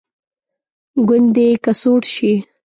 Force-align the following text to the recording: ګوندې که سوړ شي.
ګوندې 1.07 1.47
که 1.63 1.71
سوړ 1.81 2.01
شي. 2.15 2.33